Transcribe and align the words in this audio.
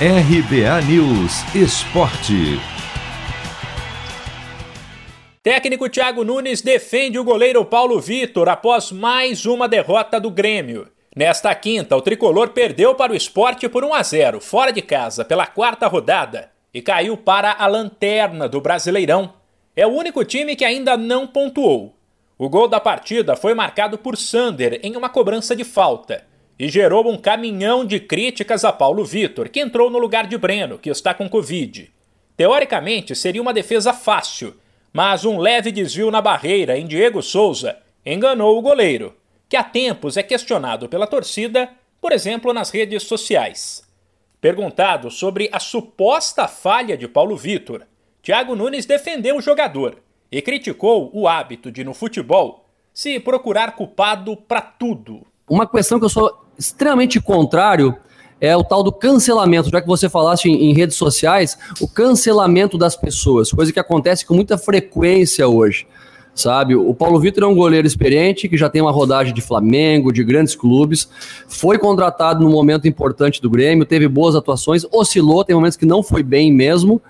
RBA 0.00 0.82
News 0.88 1.54
Esporte. 1.54 2.58
Técnico 5.40 5.88
Thiago 5.88 6.24
Nunes 6.24 6.60
defende 6.60 7.16
o 7.16 7.22
goleiro 7.22 7.64
Paulo 7.64 8.00
Vitor 8.00 8.48
após 8.48 8.90
mais 8.90 9.46
uma 9.46 9.68
derrota 9.68 10.18
do 10.18 10.32
Grêmio. 10.32 10.88
Nesta 11.14 11.54
quinta, 11.54 11.96
o 11.96 12.02
tricolor 12.02 12.48
perdeu 12.48 12.96
para 12.96 13.12
o 13.12 13.14
esporte 13.14 13.68
por 13.68 13.84
1 13.84 13.94
a 13.94 14.02
0, 14.02 14.40
fora 14.40 14.72
de 14.72 14.82
casa, 14.82 15.24
pela 15.24 15.46
quarta 15.46 15.86
rodada, 15.86 16.50
e 16.74 16.82
caiu 16.82 17.16
para 17.16 17.52
a 17.52 17.68
lanterna 17.68 18.48
do 18.48 18.60
Brasileirão. 18.60 19.34
É 19.76 19.86
o 19.86 19.92
único 19.92 20.24
time 20.24 20.56
que 20.56 20.64
ainda 20.64 20.96
não 20.96 21.24
pontuou. 21.24 21.94
O 22.36 22.48
gol 22.48 22.66
da 22.66 22.80
partida 22.80 23.36
foi 23.36 23.54
marcado 23.54 23.96
por 23.96 24.16
Sander 24.16 24.80
em 24.82 24.96
uma 24.96 25.08
cobrança 25.08 25.54
de 25.54 25.62
falta 25.62 26.33
e 26.58 26.68
gerou 26.68 27.10
um 27.10 27.16
caminhão 27.16 27.84
de 27.84 27.98
críticas 27.98 28.64
a 28.64 28.72
Paulo 28.72 29.04
Vitor, 29.04 29.48
que 29.48 29.60
entrou 29.60 29.90
no 29.90 29.98
lugar 29.98 30.26
de 30.26 30.38
Breno, 30.38 30.78
que 30.78 30.90
está 30.90 31.12
com 31.12 31.28
Covid. 31.28 31.90
Teoricamente, 32.36 33.14
seria 33.14 33.42
uma 33.42 33.52
defesa 33.52 33.92
fácil, 33.92 34.54
mas 34.92 35.24
um 35.24 35.38
leve 35.38 35.72
desvio 35.72 36.10
na 36.10 36.20
barreira 36.20 36.78
em 36.78 36.86
Diego 36.86 37.22
Souza 37.22 37.78
enganou 38.06 38.58
o 38.58 38.62
goleiro, 38.62 39.14
que 39.48 39.56
há 39.56 39.64
tempos 39.64 40.16
é 40.16 40.22
questionado 40.22 40.88
pela 40.88 41.06
torcida, 41.06 41.70
por 42.00 42.12
exemplo, 42.12 42.52
nas 42.52 42.70
redes 42.70 43.04
sociais. 43.04 43.82
Perguntado 44.40 45.10
sobre 45.10 45.48
a 45.52 45.58
suposta 45.58 46.46
falha 46.46 46.96
de 46.96 47.08
Paulo 47.08 47.36
Vitor, 47.36 47.86
Thiago 48.22 48.54
Nunes 48.54 48.86
defendeu 48.86 49.36
o 49.36 49.40
jogador 49.40 49.98
e 50.30 50.42
criticou 50.42 51.10
o 51.12 51.26
hábito 51.26 51.70
de, 51.70 51.82
no 51.82 51.94
futebol, 51.94 52.66
se 52.92 53.18
procurar 53.18 53.74
culpado 53.74 54.36
para 54.36 54.60
tudo. 54.60 55.26
Uma 55.48 55.66
questão 55.66 55.98
que 55.98 56.04
eu 56.04 56.10
sou 56.10 56.43
extremamente 56.58 57.20
contrário 57.20 57.96
é 58.40 58.56
o 58.56 58.64
tal 58.64 58.82
do 58.82 58.92
cancelamento, 58.92 59.70
já 59.70 59.80
que 59.80 59.86
você 59.86 60.08
falasse 60.08 60.48
em, 60.48 60.70
em, 60.70 60.74
redes 60.74 60.96
sociais, 60.96 61.56
o 61.80 61.88
cancelamento 61.88 62.76
das 62.76 62.96
pessoas, 62.96 63.50
coisa 63.50 63.72
que 63.72 63.80
acontece 63.80 64.26
com 64.26 64.34
muita 64.34 64.58
frequência 64.58 65.48
hoje, 65.48 65.86
sabe? 66.34 66.74
O 66.74 66.94
Paulo 66.94 67.18
Vitor 67.18 67.44
é 67.44 67.46
um 67.46 67.54
goleiro 67.54 67.86
experiente, 67.86 68.48
que 68.48 68.56
já 68.56 68.68
tem 68.68 68.82
uma 68.82 68.90
rodagem 68.90 69.32
de 69.32 69.40
Flamengo, 69.40 70.12
de 70.12 70.22
grandes 70.22 70.54
clubes, 70.54 71.08
foi 71.48 71.78
contratado 71.78 72.44
num 72.44 72.50
momento 72.50 72.88
importante 72.88 73.40
do 73.40 73.48
Grêmio, 73.48 73.86
teve 73.86 74.08
boas 74.08 74.34
atuações, 74.34 74.84
oscilou, 74.92 75.44
tem 75.44 75.54
momentos 75.54 75.78
que 75.78 75.86
não 75.86 76.02
foi 76.02 76.22
bem 76.22 76.52
mesmo, 76.52 77.00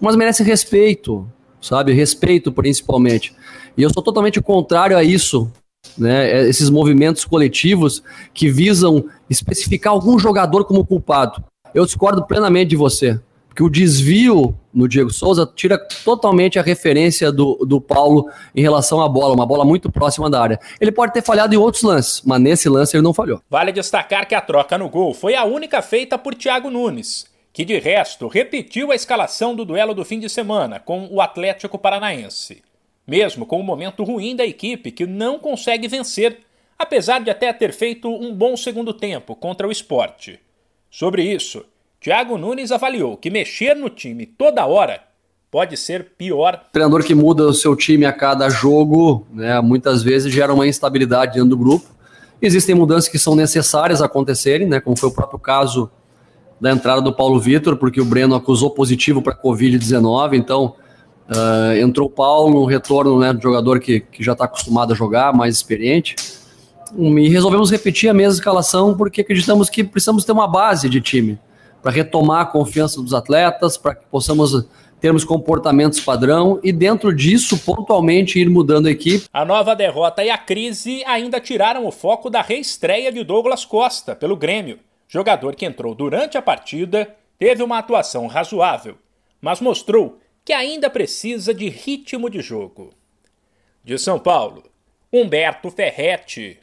mas 0.00 0.14
merece 0.14 0.42
respeito, 0.42 1.26
sabe? 1.60 1.92
Respeito 1.92 2.52
principalmente. 2.52 3.34
E 3.76 3.82
eu 3.82 3.92
sou 3.92 4.02
totalmente 4.02 4.40
contrário 4.40 4.96
a 4.96 5.02
isso, 5.02 5.50
né, 5.96 6.30
é, 6.30 6.48
esses 6.48 6.70
movimentos 6.70 7.24
coletivos 7.24 8.02
que 8.32 8.50
visam 8.50 9.04
especificar 9.28 9.92
algum 9.92 10.18
jogador 10.18 10.64
como 10.64 10.84
culpado. 10.84 11.42
Eu 11.74 11.84
discordo 11.84 12.24
plenamente 12.24 12.70
de 12.70 12.76
você, 12.76 13.18
porque 13.48 13.62
o 13.62 13.70
desvio 13.70 14.54
no 14.72 14.88
Diego 14.88 15.10
Souza 15.10 15.48
tira 15.54 15.78
totalmente 16.04 16.58
a 16.58 16.62
referência 16.62 17.30
do, 17.30 17.64
do 17.66 17.80
Paulo 17.80 18.28
em 18.54 18.62
relação 18.62 19.00
à 19.00 19.08
bola, 19.08 19.34
uma 19.34 19.46
bola 19.46 19.64
muito 19.64 19.90
próxima 19.90 20.28
da 20.28 20.40
área. 20.40 20.58
Ele 20.80 20.90
pode 20.90 21.12
ter 21.12 21.22
falhado 21.22 21.54
em 21.54 21.58
outros 21.58 21.82
lances, 21.82 22.22
mas 22.24 22.40
nesse 22.40 22.68
lance 22.68 22.96
ele 22.96 23.02
não 23.02 23.14
falhou. 23.14 23.40
Vale 23.48 23.72
destacar 23.72 24.26
que 24.26 24.34
a 24.34 24.40
troca 24.40 24.76
no 24.76 24.88
gol 24.88 25.14
foi 25.14 25.34
a 25.34 25.44
única 25.44 25.80
feita 25.82 26.18
por 26.18 26.34
Thiago 26.34 26.70
Nunes, 26.70 27.26
que 27.52 27.64
de 27.64 27.78
resto 27.78 28.26
repetiu 28.26 28.90
a 28.90 28.94
escalação 28.94 29.54
do 29.54 29.64
duelo 29.64 29.94
do 29.94 30.04
fim 30.04 30.18
de 30.18 30.28
semana 30.28 30.80
com 30.80 31.08
o 31.10 31.20
Atlético 31.20 31.78
Paranaense 31.78 32.62
mesmo 33.06 33.44
com 33.46 33.60
o 33.60 33.64
momento 33.64 34.02
ruim 34.02 34.34
da 34.34 34.44
equipe 34.44 34.90
que 34.90 35.06
não 35.06 35.38
consegue 35.38 35.88
vencer, 35.88 36.40
apesar 36.78 37.20
de 37.20 37.30
até 37.30 37.52
ter 37.52 37.72
feito 37.72 38.08
um 38.08 38.34
bom 38.34 38.56
segundo 38.56 38.92
tempo 38.92 39.34
contra 39.34 39.68
o 39.68 39.72
esporte. 39.72 40.40
Sobre 40.90 41.22
isso, 41.22 41.64
Thiago 42.00 42.36
Nunes 42.38 42.72
avaliou 42.72 43.16
que 43.16 43.30
mexer 43.30 43.74
no 43.74 43.88
time 43.88 44.26
toda 44.26 44.66
hora 44.66 45.02
pode 45.50 45.76
ser 45.76 46.14
pior. 46.18 46.60
Treinador 46.72 47.04
que 47.04 47.14
muda 47.14 47.46
o 47.46 47.54
seu 47.54 47.76
time 47.76 48.04
a 48.04 48.12
cada 48.12 48.48
jogo, 48.48 49.24
né, 49.32 49.60
muitas 49.60 50.02
vezes 50.02 50.32
gera 50.32 50.52
uma 50.52 50.66
instabilidade 50.66 51.34
dentro 51.34 51.50
do 51.50 51.56
grupo. 51.56 51.86
Existem 52.42 52.74
mudanças 52.74 53.08
que 53.08 53.18
são 53.18 53.36
necessárias 53.36 54.02
acontecerem, 54.02 54.66
né, 54.66 54.80
como 54.80 54.98
foi 54.98 55.08
o 55.08 55.12
próprio 55.12 55.38
caso 55.38 55.88
da 56.60 56.72
entrada 56.72 57.00
do 57.00 57.12
Paulo 57.12 57.38
Vitor, 57.38 57.76
porque 57.76 58.00
o 58.00 58.04
Breno 58.04 58.34
acusou 58.34 58.70
positivo 58.70 59.22
para 59.22 59.32
a 59.32 59.36
Covid-19, 59.40 60.34
então 60.34 60.74
Uh, 61.28 61.78
entrou 61.78 62.06
o 62.06 62.10
Paulo, 62.10 62.62
um 62.62 62.66
retorno 62.66 63.18
né, 63.18 63.32
de 63.32 63.42
jogador 63.42 63.80
que, 63.80 64.00
que 64.00 64.22
já 64.22 64.32
está 64.32 64.44
acostumado 64.44 64.92
a 64.92 64.96
jogar, 64.96 65.32
mais 65.32 65.54
experiente. 65.54 66.16
E 66.96 67.28
resolvemos 67.28 67.70
repetir 67.70 68.10
a 68.10 68.14
mesma 68.14 68.34
escalação 68.34 68.96
porque 68.96 69.22
acreditamos 69.22 69.70
que 69.70 69.82
precisamos 69.82 70.24
ter 70.24 70.32
uma 70.32 70.46
base 70.46 70.88
de 70.88 71.00
time 71.00 71.38
para 71.82 71.92
retomar 71.92 72.42
a 72.42 72.46
confiança 72.46 73.00
dos 73.00 73.12
atletas, 73.12 73.76
para 73.76 73.94
que 73.94 74.06
possamos 74.10 74.66
termos 75.00 75.22
comportamentos 75.22 76.00
padrão 76.00 76.58
e 76.62 76.72
dentro 76.72 77.14
disso 77.14 77.58
pontualmente 77.58 78.38
ir 78.38 78.48
mudando 78.48 78.86
a 78.86 78.90
equipe. 78.90 79.26
A 79.32 79.44
nova 79.44 79.74
derrota 79.74 80.24
e 80.24 80.30
a 80.30 80.38
crise 80.38 81.04
ainda 81.04 81.38
tiraram 81.40 81.86
o 81.86 81.92
foco 81.92 82.30
da 82.30 82.40
reestreia 82.40 83.12
de 83.12 83.22
Douglas 83.22 83.66
Costa 83.66 84.16
pelo 84.16 84.34
Grêmio. 84.34 84.78
Jogador 85.06 85.54
que 85.54 85.66
entrou 85.66 85.94
durante 85.94 86.38
a 86.38 86.42
partida, 86.42 87.14
teve 87.38 87.62
uma 87.62 87.78
atuação 87.78 88.26
razoável, 88.26 88.96
mas 89.42 89.60
mostrou 89.60 90.18
que 90.44 90.52
ainda 90.52 90.90
precisa 90.90 91.54
de 91.54 91.68
ritmo 91.68 92.28
de 92.28 92.40
jogo. 92.40 92.92
De 93.82 93.98
São 93.98 94.18
Paulo, 94.18 94.70
Humberto 95.12 95.70
Ferretti. 95.70 96.58